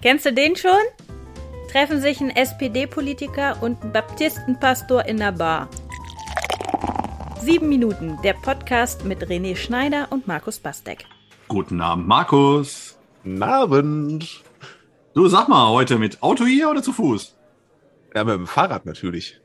[0.00, 0.70] Kennst du den schon?
[1.72, 5.68] Treffen sich ein SPD-Politiker und ein Baptistenpastor in der Bar.
[7.40, 11.04] Sieben Minuten, der Podcast mit René Schneider und Markus Bastek.
[11.48, 12.96] Guten Abend, Markus.
[13.24, 14.44] Guten Abend.
[15.14, 17.36] Du sag mal, heute mit Auto hier oder zu Fuß?
[18.14, 19.40] Ja, mit dem Fahrrad natürlich.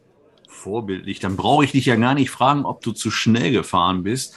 [0.48, 1.20] Vorbildlich.
[1.20, 4.36] Dann brauche ich dich ja gar nicht fragen, ob du zu schnell gefahren bist.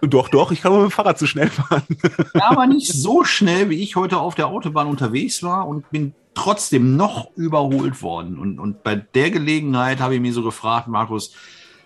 [0.00, 1.82] Doch, doch, ich kann mit dem Fahrrad zu schnell fahren.
[2.34, 6.14] Ja, aber nicht so schnell, wie ich heute auf der Autobahn unterwegs war und bin
[6.34, 8.38] trotzdem noch überholt worden.
[8.38, 11.32] Und, und bei der Gelegenheit habe ich mir so gefragt, Markus,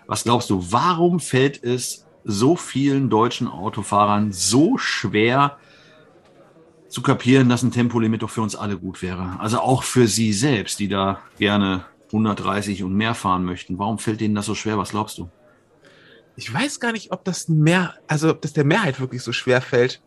[0.07, 5.57] was glaubst du, warum fällt es so vielen deutschen Autofahrern so schwer
[6.87, 9.37] zu kapieren, dass ein Tempolimit doch für uns alle gut wäre?
[9.39, 13.77] Also auch für sie selbst, die da gerne 130 und mehr fahren möchten.
[13.77, 14.77] Warum fällt denen das so schwer?
[14.77, 15.29] Was glaubst du?
[16.39, 19.59] Ich weiß gar nicht, ob das mehr, also ob das der Mehrheit wirklich so schwer
[19.59, 20.01] fällt.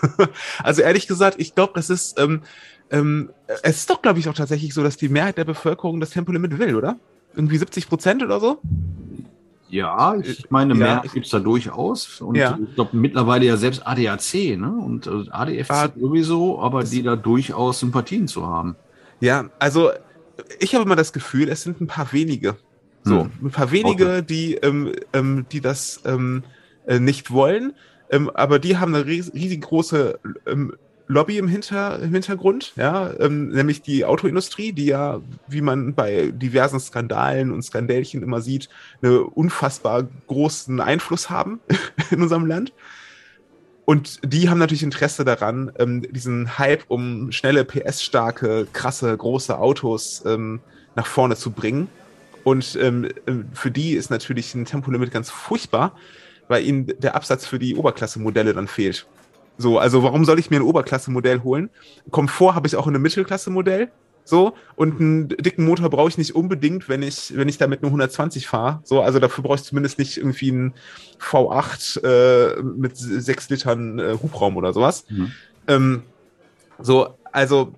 [0.62, 2.42] also ehrlich gesagt, ich glaube, das ist, ähm,
[2.90, 3.30] ähm,
[3.62, 6.58] es ist doch, glaube ich, auch tatsächlich so, dass die Mehrheit der Bevölkerung das Tempolimit
[6.58, 6.98] will, oder?
[7.34, 8.60] Irgendwie 70 Prozent oder so?
[9.70, 12.20] Ja, ich meine, mehr ja, gibt es da durchaus.
[12.20, 12.58] Und ja.
[12.62, 14.70] ich glaube mittlerweile ja selbst ADAC ne?
[14.70, 18.76] und äh, ADFC ah, sowieso, aber die da durchaus Sympathien zu haben.
[19.20, 19.90] Ja, also
[20.60, 22.56] ich habe immer das Gefühl, es sind ein paar wenige,
[23.04, 23.30] so, hm.
[23.42, 24.22] ein paar wenige, okay.
[24.22, 26.44] die, ähm, ähm, die das ähm,
[26.86, 27.72] äh, nicht wollen,
[28.10, 30.74] ähm, aber die haben eine ries riesengroße ähm,
[31.08, 36.32] Lobby im, Hinter im Hintergrund, ja, ähm, nämlich die Autoindustrie, die ja, wie man bei
[36.32, 38.68] diversen Skandalen und Skandälchen immer sieht,
[39.02, 41.60] einen unfassbar großen Einfluss haben
[42.10, 42.72] in unserem Land.
[43.84, 50.22] Und die haben natürlich Interesse daran, ähm, diesen Hype um schnelle, PS-starke, krasse, große Autos
[50.24, 50.60] ähm,
[50.94, 51.88] nach vorne zu bringen.
[52.44, 55.96] Und ähm, ähm, für die ist natürlich ein Tempolimit ganz furchtbar,
[56.48, 59.06] weil ihnen der Absatz für die Oberklasse-Modelle dann fehlt.
[59.58, 61.70] So, also warum soll ich mir ein Oberklasse-Modell holen?
[62.10, 63.90] Komfort habe ich auch in einem Mittelklasse-Modell.
[64.24, 67.88] So, und einen dicken Motor brauche ich nicht unbedingt, wenn ich, wenn ich damit nur
[67.88, 68.80] 120 fahre.
[68.84, 70.74] So, also dafür brauche ich zumindest nicht irgendwie einen
[71.20, 75.04] V8 äh, mit 6 Litern äh, Hubraum oder sowas.
[75.08, 75.32] Mhm.
[75.66, 76.02] Ähm,
[76.78, 77.74] so, also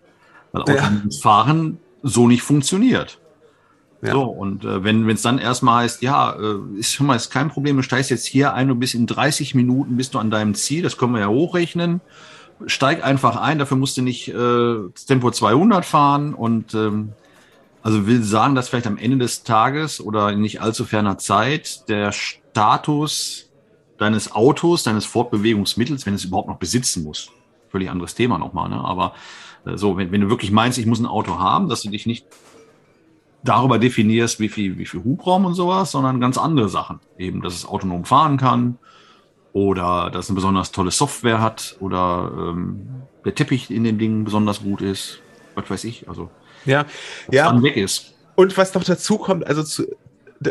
[0.53, 1.23] Weil autonomes ja.
[1.23, 3.19] Fahren so nicht funktioniert.
[4.05, 4.13] Ja.
[4.13, 7.49] So, und äh, wenn es dann erstmal heißt, ja, äh, ist schon mal ist kein
[7.49, 10.55] Problem, du steigst jetzt hier ein und bis in 30 Minuten bist du an deinem
[10.55, 12.03] Ziel, das können wir ja hochrechnen.
[12.67, 14.75] Steig einfach ein, dafür musst du nicht äh,
[15.07, 17.13] Tempo 200 fahren und ähm,
[17.83, 21.89] also will sagen, dass vielleicht am Ende des Tages oder in nicht allzu ferner Zeit
[21.89, 23.51] der Status
[23.97, 27.31] deines Autos, deines Fortbewegungsmittels, wenn es überhaupt noch besitzen muss,
[27.71, 28.77] völlig anderes Thema nochmal, ne?
[28.85, 29.15] aber
[29.65, 32.05] äh, so, wenn, wenn du wirklich meinst, ich muss ein Auto haben, dass du dich
[32.05, 32.27] nicht
[33.45, 37.01] darüber definierst, wie viel, wie viel Hubraum und sowas, sondern ganz andere Sachen.
[37.19, 38.79] Eben, dass es autonom fahren kann
[39.53, 44.25] oder dass es eine besonders tolle Software hat oder ähm, der Teppich in dem Ding
[44.25, 45.21] besonders gut ist.
[45.55, 46.31] Was weiß ich, also
[46.65, 46.87] ja,
[47.31, 47.63] ja.
[47.63, 48.15] weg ist.
[48.35, 49.85] Und was noch dazu kommt, also zu,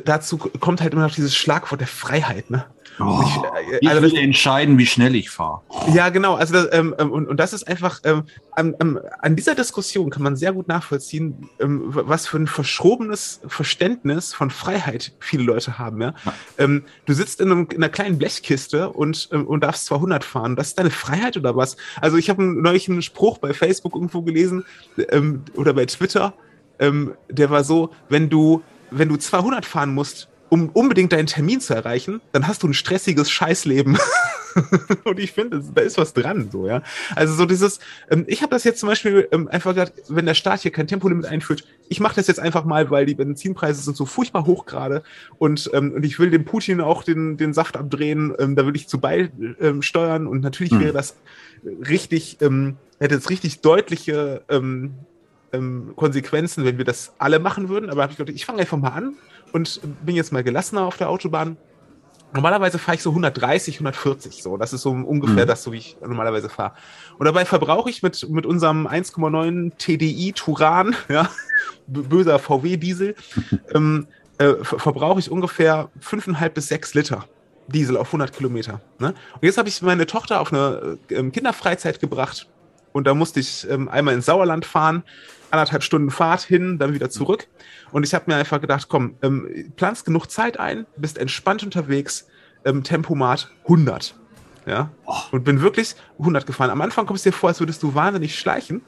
[0.06, 2.66] dazu kommt halt immer noch dieses Schlagwort der Freiheit, ne?
[3.00, 5.62] Oh, ich, äh, also will entscheiden, wie schnell ich fahre.
[5.94, 6.36] Ja, genau.
[6.36, 10.22] Also das, ähm, ähm, und, und das ist einfach ähm, an, an dieser Diskussion kann
[10.22, 16.02] man sehr gut nachvollziehen, ähm, was für ein verschrobenes Verständnis von Freiheit viele Leute haben.
[16.02, 16.14] Ja?
[16.24, 16.34] ja.
[16.60, 20.56] Ähm, du sitzt in, einem, in, einer kleinen Blechkiste und, ähm, und darfst 200 fahren.
[20.56, 21.78] Das ist deine Freiheit oder was?
[22.00, 24.66] Also ich habe neulich einen Spruch bei Facebook irgendwo gelesen
[25.56, 26.34] oder bei Twitter.
[26.80, 28.62] der war so, wenn du
[28.94, 32.76] wenn du 200 fahren musst, um unbedingt deinen Termin zu erreichen, dann hast du ein
[32.76, 33.98] stressiges Scheißleben.
[35.04, 36.84] und ich finde, da ist was dran, so, ja.
[37.16, 37.80] Also so dieses,
[38.12, 40.86] ähm, ich habe das jetzt zum Beispiel ähm, einfach gesagt, wenn der Staat hier kein
[40.86, 44.68] Tempolimit einführt, ich mache das jetzt einfach mal, weil die Benzinpreise sind so furchtbar hoch
[44.68, 45.02] gerade
[45.40, 48.76] und, ähm, und ich will dem Putin auch den, den Saft abdrehen, ähm, da will
[48.76, 50.82] ich zu beisteuern und natürlich hm.
[50.82, 51.16] wäre das
[51.90, 54.44] richtig, ähm, hätte es richtig deutliche
[55.54, 57.90] ähm, Konsequenzen, wenn wir das alle machen würden.
[57.90, 59.16] Aber habe ich gedacht, ich fange einfach mal an
[59.52, 61.58] und bin jetzt mal gelassener auf der Autobahn.
[62.34, 64.58] Normalerweise fahre ich so 130, 140 so.
[64.58, 65.48] Das ist so ungefähr mhm.
[65.48, 66.74] das, so wie ich normalerweise fahre.
[67.20, 71.30] Und dabei verbrauche ich mit, mit unserem 1,9 TDI Turan, ja,
[71.88, 73.16] böser VW-Diesel,
[73.74, 74.08] ähm,
[74.40, 77.26] äh, verbrauche ich ungefähr 5,5 bis 6 Liter
[77.68, 78.82] Diesel auf 100 Kilometer.
[79.00, 79.14] Ne?
[79.36, 82.48] Und jetzt habe ich meine Tochter auf eine äh, Kinderfreizeit gebracht
[82.94, 85.04] und da musste ich ähm, einmal ins Sauerland fahren
[85.54, 87.48] anderthalb Stunden Fahrt hin, dann wieder zurück.
[87.92, 92.28] Und ich habe mir einfach gedacht, komm, ähm, planst genug Zeit ein, bist entspannt unterwegs,
[92.66, 94.16] ähm, Tempomat 100.
[94.66, 95.16] Ja, oh.
[95.32, 96.70] und bin wirklich 100 gefahren.
[96.70, 98.82] Am Anfang kommst du dir vor, als würdest du wahnsinnig schleichen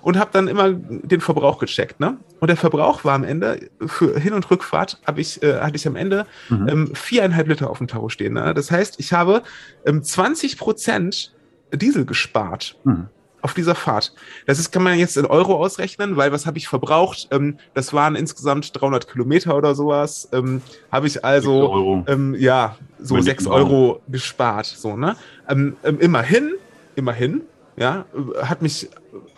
[0.00, 1.98] und habe dann immer den Verbrauch gecheckt.
[1.98, 2.16] Ne?
[2.38, 5.86] Und der Verbrauch war am Ende, für Hin- und Rückfahrt hab ich, äh, hatte ich
[5.86, 6.68] am Ende mhm.
[6.68, 8.34] ähm, viereinhalb Liter auf dem Tacho stehen.
[8.34, 8.54] Ne?
[8.54, 9.42] Das heißt, ich habe
[9.84, 11.34] ähm, 20 Prozent
[11.74, 12.78] Diesel gespart.
[12.84, 13.08] Mhm
[13.46, 14.12] auf dieser Fahrt.
[14.46, 17.28] Das ist, kann man jetzt in Euro ausrechnen, weil was habe ich verbraucht?
[17.30, 20.28] Ähm, das waren insgesamt 300 Kilometer oder sowas.
[20.32, 24.66] Ähm, habe ich also, ähm, ja, so 6 Euro gespart.
[24.66, 25.14] So, ne?
[25.48, 26.54] Ähm, ähm, immerhin,
[26.96, 27.42] immerhin,
[27.76, 28.04] ja,
[28.42, 28.88] hat mich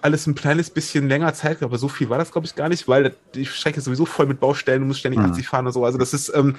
[0.01, 2.89] alles ein kleines bisschen länger Zeit, aber so viel war das, glaube ich, gar nicht,
[2.89, 5.33] weil die Strecke ist sowieso voll mit Baustellen, du musst ständig mhm.
[5.33, 5.85] 80 fahren und so.
[5.85, 6.57] Also das ist, ähm,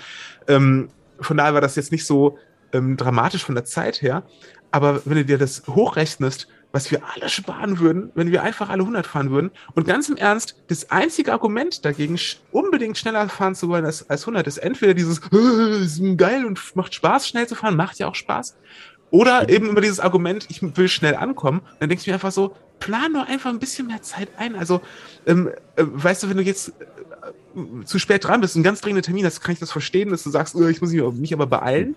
[0.47, 2.37] ähm, von daher war das jetzt nicht so
[2.73, 4.21] ähm, dramatisch von der Zeit her.
[4.71, 8.81] Aber wenn du dir das hochrechnest, was wir alle sparen würden, wenn wir einfach alle
[8.81, 9.51] 100 fahren würden.
[9.73, 12.19] Und ganz im Ernst, das einzige Argument dagegen,
[12.51, 16.93] unbedingt schneller fahren zu wollen als, als 100, ist entweder dieses, ist geil und macht
[16.93, 18.55] Spaß, schnell zu fahren, macht ja auch Spaß.
[19.11, 21.61] Oder eben immer dieses Argument, ich will schnell ankommen.
[21.79, 24.55] Dann denke ich mir einfach so, plan doch einfach ein bisschen mehr Zeit ein.
[24.55, 24.81] Also,
[25.25, 29.01] ähm, äh, weißt du, wenn du jetzt äh, zu spät dran bist, ein ganz dringender
[29.01, 31.95] Termin hast, kann ich das verstehen, dass du sagst, oh, ich muss mich aber beeilen.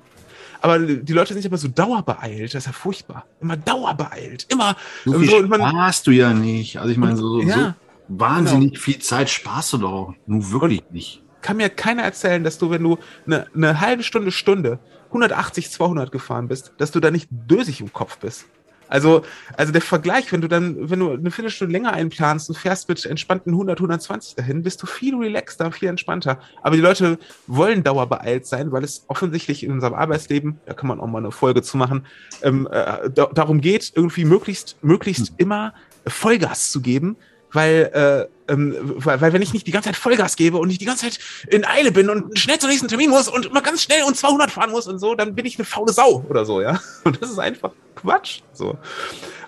[0.63, 2.55] Aber die Leute sind immer so dauerbeeilt.
[2.55, 3.27] Das ist ja furchtbar.
[3.41, 4.47] Immer dauerbeeilt.
[4.49, 4.77] Immer.
[5.05, 6.79] So viel so, sparst du ja nicht.
[6.79, 7.75] Also ich meine, so, ja, so
[8.09, 8.81] wahnsinnig genau.
[8.83, 10.15] viel Zeit sparst du doch.
[10.27, 11.23] Nun wirklich und nicht.
[11.41, 14.79] Kann mir keiner erzählen, dass du, wenn du eine, eine halbe Stunde, Stunde
[15.09, 18.47] 180, 200 gefahren bist, dass du da nicht dösig im Kopf bist.
[18.93, 19.23] Also,
[19.57, 23.07] also der Vergleich, wenn du dann, wenn du eine Viertelstunde länger einplanst und fährst mit
[23.07, 26.39] entspannten 100, 120 dahin, bist du viel relaxter, viel entspannter.
[26.61, 31.01] Aber die Leute wollen dauerbeeilt sein, weil es offensichtlich in unserem Arbeitsleben, da kann man
[31.01, 32.05] auch mal eine Folge zu machen,
[32.43, 35.37] ähm, äh, da, darum geht, irgendwie möglichst, möglichst hm.
[35.39, 35.73] immer
[36.07, 37.17] Vollgas zu geben,
[37.51, 40.81] weil, äh, ähm, weil, weil wenn ich nicht die ganze Zeit Vollgas gebe und nicht
[40.81, 41.19] die ganze Zeit
[41.49, 44.51] in Eile bin und schnell zum nächsten Termin muss und immer ganz schnell und 200
[44.51, 46.81] fahren muss und so, dann bin ich eine faule Sau oder so, ja.
[47.05, 48.79] Und das ist einfach Quatsch, so.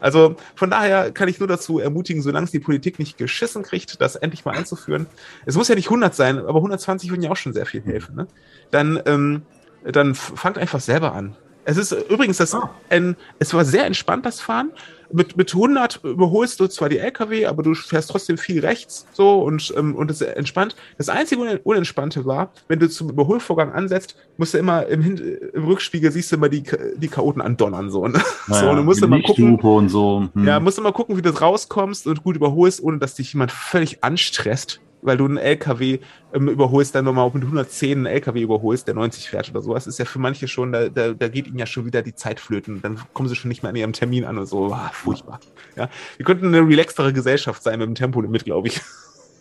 [0.01, 4.01] Also von daher kann ich nur dazu ermutigen, solange es die Politik nicht geschissen kriegt,
[4.01, 5.07] das endlich mal einzuführen.
[5.47, 8.17] Es muss ja nicht 100 sein, aber 120 würden ja auch schon sehr viel helfen,
[8.17, 8.27] ne?
[8.71, 9.43] Dann, ähm,
[9.85, 11.37] dann fangt einfach selber an.
[11.65, 12.71] Es ist übrigens das, ah.
[12.91, 14.71] ein, es war sehr entspannt, das Fahren
[15.15, 19.43] mit, mit 100 überholst du zwar die LKW, aber du fährst trotzdem viel rechts so
[19.43, 20.75] und, ähm, und es ist entspannt.
[20.99, 25.65] Das einzige Unentspannte war, wenn du zum Überholvorgang ansetzt, musst du immer im, Hin im
[25.65, 26.65] Rückspiegel siehst du immer die,
[26.97, 28.07] die Chaoten andonnern so.
[28.09, 28.21] Ne?
[28.49, 30.29] Naja, so und du musst immer gucken, und so.
[30.35, 30.47] Hm.
[30.47, 34.03] Ja, musst immer gucken, wie du rauskommst und gut überholst, ohne dass dich jemand völlig
[34.03, 35.99] anstresst weil du einen LKW
[36.33, 39.99] ähm, überholst, dann nochmal mit 110 einen LKW überholst, der 90 fährt oder sowas, ist
[39.99, 42.81] ja für manche schon, da, da, da geht ihnen ja schon wieder die Zeit flöten.
[42.83, 44.73] Dann kommen sie schon nicht mehr an ihrem Termin an und so.
[44.73, 45.41] Ah, furchtbar.
[45.77, 45.89] Ja.
[46.17, 48.81] Wir könnten eine relaxtere Gesellschaft sein mit dem Tempolimit, glaube ich.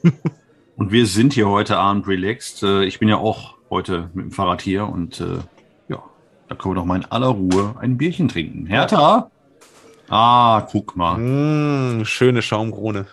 [0.76, 2.64] und wir sind hier heute Abend relaxed.
[2.64, 5.40] Äh, ich bin ja auch heute mit dem Fahrrad hier und äh,
[5.88, 6.04] ja,
[6.50, 8.66] da können wir doch mal in aller Ruhe ein Bierchen trinken.
[8.66, 9.32] Hertha?
[10.10, 11.18] Ah, guck mal.
[11.18, 13.08] Mm, schöne Schaumkrone.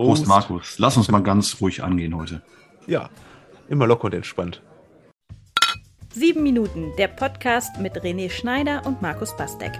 [0.00, 0.24] Prost.
[0.24, 0.78] Prost, Markus.
[0.78, 2.42] Lass uns mal ganz ruhig angehen heute.
[2.86, 3.10] Ja,
[3.68, 4.62] immer locker und entspannt.
[6.12, 9.72] Sieben Minuten, der Podcast mit René Schneider und Markus Bastek.